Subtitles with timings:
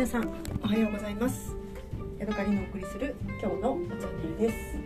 [0.00, 0.30] 皆さん
[0.62, 1.54] おはようございます。
[2.18, 4.56] ヤドカリのお送りする今日のチャンネルです。
[4.56, 4.78] え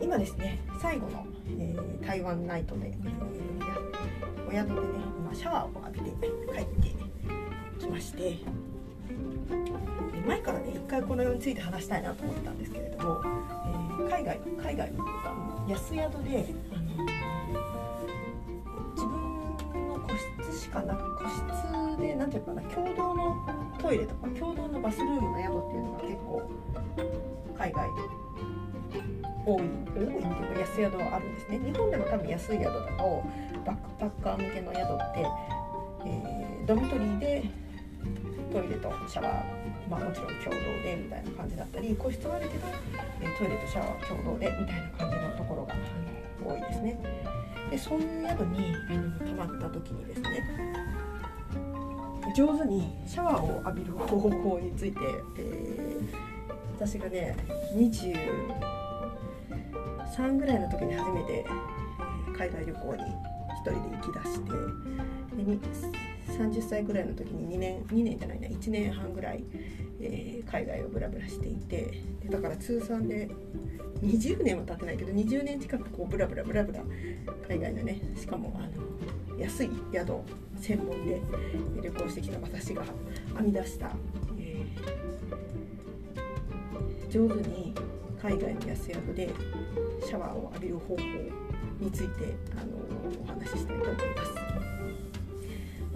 [0.00, 1.26] ー今ですね最後の、
[1.58, 4.80] えー台湾ナイトで、えーお宿でね
[5.18, 6.94] 今シャワーを浴びて帰って
[7.78, 8.38] きまして
[10.26, 15.04] 前からね一回このようについて話したいなと思ったんですけれども、えー海外海外の
[15.68, 17.85] 安宿であの自分の
[20.16, 23.36] 個室しかなく個室でなんていうかな共同の
[23.78, 26.50] トイレとか共同のバスルームの宿っていうのが結構
[27.58, 27.88] 海外
[29.44, 30.22] 多い多いっていう
[30.54, 33.24] か安宿はあるんですね日本でも多分安い宿だと
[33.66, 35.26] バックパッカー向けの宿って、
[36.06, 37.44] えードミトリーで
[38.52, 40.50] トイレとシャワーまあもちろん共同
[40.82, 42.66] でみたいな感じだったり個室はあるけど、
[43.20, 45.74] えトイレとシャワーは共同でみたいな感じのところが
[46.46, 46.98] 多いですね。
[47.70, 48.74] でそういう宿に
[49.18, 50.28] 泊まった時にですね
[52.36, 54.98] 上手にシャワーを浴びる方法について、
[55.38, 56.36] えー
[56.78, 57.34] 私がね
[57.74, 58.14] 23
[60.36, 61.46] ぐらいの時に初めて、
[62.36, 64.50] 海外旅行に一人で行き出して
[65.42, 65.58] で
[66.44, 69.42] 30歳ぐらいの時に2年2年じゃないな1年半ぐらい、
[70.00, 73.28] えー海外をブラブラしていてでだから通算で
[74.02, 76.82] 20年は経ってないけど20年近くこうブラブラブラブラ
[77.48, 80.20] 海外のねしかもあの安い宿
[80.60, 81.20] 専門で
[81.82, 82.84] 旅行してきた私が
[83.36, 83.90] 編み出した、
[84.38, 85.06] えー
[87.08, 87.72] 上手に
[88.20, 89.30] 海外の安い宿で
[90.04, 91.02] シャワーを浴びる方法
[91.80, 94.45] についてあのお話ししたいと思います。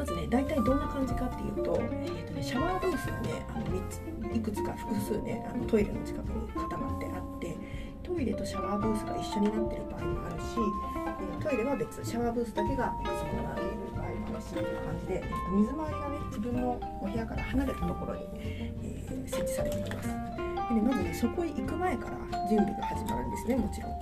[0.01, 4.01] まずね大体どんな感じかっていうと,、えーとね、シャワーブースがねあの3つ
[4.35, 7.57] いくつか複数ねあのトイレの近くに固まってあって
[8.03, 20.09] トイレとシャワーブースが一緒になってる場合もあるし、えートイレは別シャワーブースだけがそこから見える場合もあるしっていう感じで、えーと水回りがね自分のお部屋から離れたところに、えー設置されています。
[20.09, 23.93] でね、まずねそこへ行く前から準備が始まるんですねもちろん。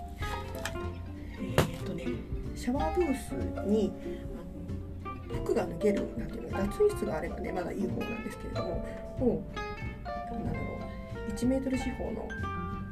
[1.40, 2.04] えーっとね
[2.54, 3.32] シャワーブース
[3.66, 3.92] に
[5.28, 8.68] 服が脱げるなんていうの脱衣室があればねまだいい方なんですけれども
[9.18, 9.44] も
[10.30, 10.60] うなんだろ
[11.28, 12.28] う1メートル四方の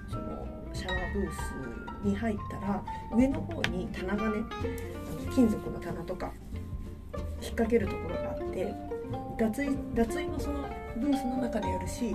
[0.09, 4.45] そのシャワーブースに入ったら上の方に棚がね
[5.35, 6.33] 金属の棚とか
[7.41, 8.75] 引っ掛けるところがあって
[9.39, 12.15] 脱衣脱衣もそのブースの中でやるし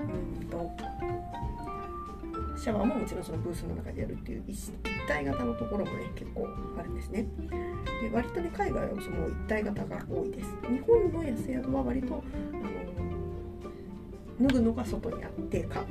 [0.00, 0.70] うんと
[2.56, 4.72] シャワーももちろんそのブースの中でやるっていう一
[5.06, 7.26] 体型のところもね結構あるんですね。
[8.02, 10.48] で割とね海外はその一体型が多いです。
[10.62, 12.22] 日本の安宿は割と
[12.52, 15.84] あの脱ぐのが外にあってか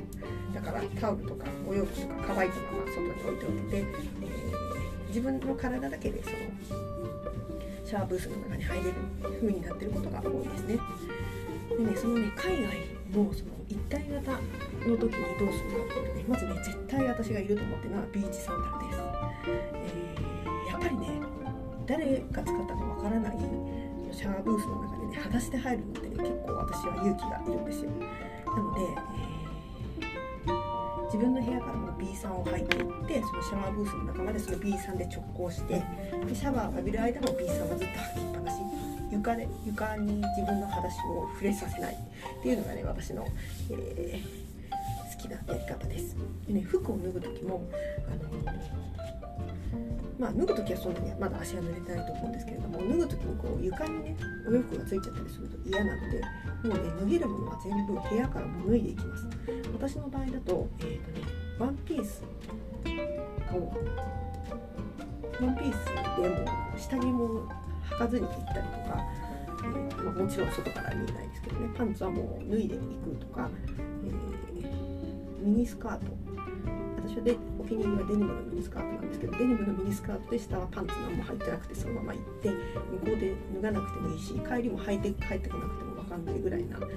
[0.54, 3.86] だからタオルとかお洋服とか乾いたまま外に置いておいて、えー
[5.08, 6.36] 自分の体だけでその
[7.86, 8.94] シャワーブースの中に入れる
[9.40, 10.78] 風になってることが多いですね。
[11.70, 14.32] でねそのね海外のその一体型
[14.88, 19.00] の時にどうするかっていうとねまずね絶対私がいると思ってるのはビーチサンダルです、
[19.46, 20.26] えー
[20.66, 21.22] やっぱりね
[21.86, 23.38] 誰が使ったかわからない
[24.12, 27.90] シャワーブースの中でね裸足で入るのってね結構私は勇気がいるんですよ。
[27.90, 29.36] なので、えー
[31.06, 35.74] 自分の部屋からも B さんを入っていってそのシャワーブースの中までその B さんで直行して
[36.26, 38.75] でシャワーを浴びる間も B さんはずっと履きっぱなし。
[39.10, 43.26] 床で床に自分の裸足を触れさせないっていうのがね私の、
[43.70, 44.46] えー
[45.16, 46.14] 好きなやり方です。
[46.46, 47.62] でね服を脱ぐ時も
[48.06, 48.28] あの
[50.18, 59.28] まあ脱ぐ時はそんなにまだ足は濡れてないと思うんですけれども脱ぐ時にこう床にねお洋服がついちゃったりすると嫌なのでもうね脱げるものは全部部屋からも脱いでいきます。
[59.72, 61.20] 私の場合だと,、えーとね、
[61.58, 62.22] ワンピース
[63.52, 63.72] を
[65.42, 65.76] ワンピース
[66.20, 66.36] でも
[66.76, 67.48] 下着も
[67.90, 69.04] 履かずに行ったりとか、
[69.58, 73.48] えーまあ、もちろん外から見えないですけどねパンツはもう脱いでいくとか、
[74.04, 74.46] えー
[75.46, 76.06] ミニスカート。
[76.96, 86.90] 私はでお気に入りはデニムのミニスカートなんですけどデニムのミニスカートで下はパンツ何も入ってなくてそのまま行って向こうで脱がなくてもいいし帰りも履いて帰ってこなくても分かんないぐらいな感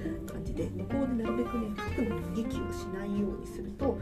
[0.44, 4.00] じで向こうでなるべくね服の脱ぎ着をしないようにすると、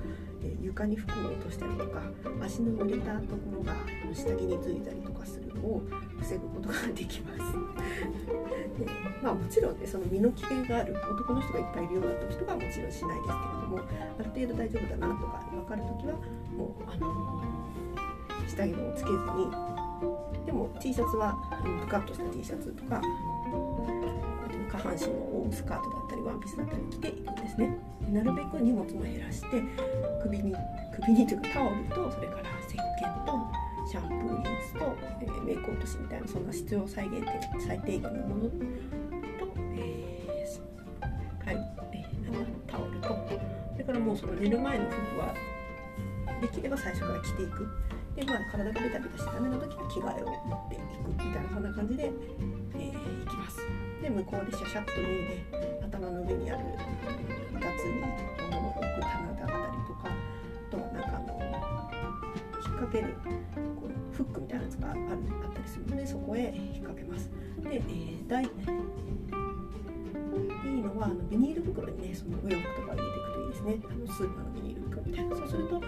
[0.59, 2.01] ー床に服を落としたりとか
[2.43, 3.73] 足の濡れたところが
[4.13, 5.81] 下着についたりとかするのを
[6.19, 7.37] 防ぐことができます。
[8.77, 8.85] で
[9.21, 13.79] まあもちろんねその身の危険がある男の人がいっぱいいるような時とかはもちろんしないですけれども
[14.19, 16.13] ある程度大丈夫だなとか分かる時は
[16.55, 17.41] もうあの
[18.47, 21.35] 下着をつけずにでも T シャツは
[21.65, 23.01] うんぷかっとした T シャツとか
[24.71, 27.77] 下半身のスカートだったりワンピースだったり着ていくんですね。
[28.11, 29.61] なるべく荷物も減らして
[30.23, 30.55] 首に
[30.95, 33.33] 首にというかタオルとそれから石鹸と
[33.89, 37.21] シャンプーリンスと、えー、メイク落としみたいなそんな必要最低
[37.65, 38.51] 最低限のものと、
[39.75, 41.55] えーはい
[41.93, 43.07] えー、タオルと
[43.73, 45.33] それからもうその寝る前の服は
[46.41, 47.67] できれば最初から着ていく。
[48.17, 52.11] で、まあ、体がベタベタしてダメな時は着替えを持っていくみたいなそんな感じで
[54.07, 55.43] で向こうでシャシャッと脱いで
[55.83, 56.69] 頭の上にある2
[57.77, 58.01] つに
[58.51, 59.49] 物を置く棚だったり
[59.83, 60.11] とかあ
[60.71, 61.27] とはなんかあの
[62.55, 63.17] 引っ掛ける
[63.75, 65.03] こうフックみたいなやつがあるあ
[65.49, 67.29] ったりするのでそこへ引っ掛けます。
[67.59, 68.49] で、えー、大いい
[70.81, 73.77] のはあのビニール袋にねそのお洋服とか入れていくといいですね。
[73.83, 75.35] あのスーパーのビニール袋みたいな。
[75.35, 75.79] そうするとあ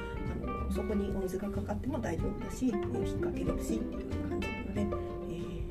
[0.68, 5.09] のそこにお水がかかっても大丈夫だし、引っ掛けれるしっていう感じなので、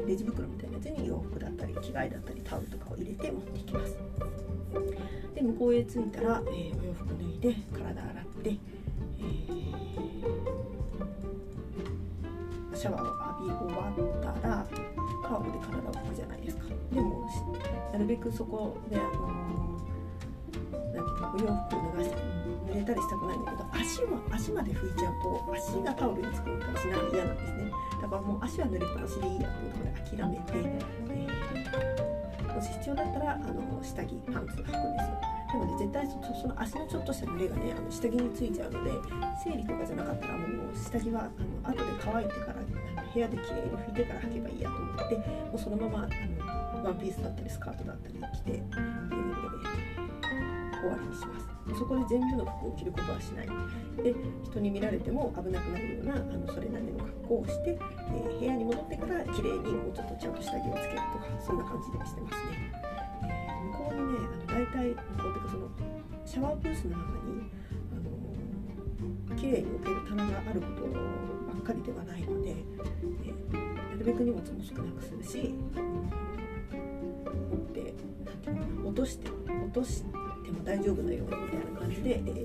[0.08, 3.94] レジ袋みたいなやつに洋服だったり着替えだったりタオルとかを入れて持っていきます。
[5.34, 13.06] で向こうへ着いたら、えー、お洋服脱いで体洗って、えー、シャワーを
[13.44, 14.66] 浴び終わったら
[15.22, 16.64] タオルで体を拭くじゃないですか。
[16.92, 17.28] でも
[17.92, 19.77] なるべくそこであのー、
[21.02, 22.16] なんてお洋服脱がして
[22.68, 27.72] 濡れたりしたくないんだけど足は足まで拭いちゃうと足がタオルにつくのかしながら嫌なんですね。
[28.02, 30.52] だからもう足は濡れっぱなしでいいやっていうところで諦めて、
[31.10, 35.28] えー、もし必要だったらあの下着パンツ履くんですよ。
[35.48, 38.90] でもね絶対その足のちょっとした濡れがねあの下着についちゃうので
[39.42, 41.30] 生理とかじゃなかったらもう下着は
[41.64, 42.54] あの後で乾いてから
[43.14, 45.22] 部屋できれいに拭いてから履けばいいやと思っても
[45.54, 48.62] うそのままあのワンピースだったりスカートだったり着て、
[50.88, 51.48] 終わりにします。
[51.78, 53.48] そこで全部の服を着ることはしない。
[54.02, 54.14] で
[54.44, 62.72] 人に見られても危なくなるようなあのそれなりの格好をして、えー、部屋に戻ってから綺麗にもうちょっとちゃんと下着をつけるとかそんな感じでしてますね、
[63.22, 64.18] えー、向こうにね
[64.48, 65.68] あの大体向こうっていうかその
[66.24, 67.50] シャワーブースの中に
[67.92, 73.52] あの綺麗に置ける棚があることばっかりではないので、えー、
[73.90, 75.54] なるべく荷物も少なくするし、
[77.50, 77.94] 持って
[78.24, 82.36] なんていうかな落として落としてても大丈夫なようにみたいな感じで、えー、なんて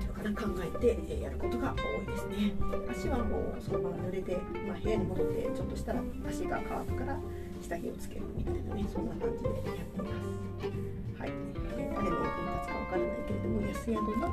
[0.00, 2.54] いうのかな考えて、えやることが多いですね。
[2.90, 4.36] 足はもうそのまま濡れて、
[4.66, 7.18] まあ、部屋に戻ってちょっとしたら足が乾くから
[7.60, 8.54] 下着をつけるみたい。
[8.64, 10.02] なねそんな感じでやってい。
[10.02, 11.30] ますはい、
[11.78, 13.08] えー、誰の役に立つかわからない。
[13.28, 14.30] けれども安宿の、え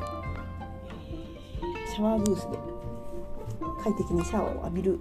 [1.87, 2.57] ー、シャワーブースで
[3.83, 4.99] 快適にシャワーを浴びる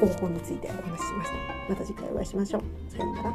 [0.00, 0.56] 方法につい。
[0.56, 1.36] てお話ししました
[1.70, 2.26] また次回お会い。
[2.26, 3.34] しましょうさようなら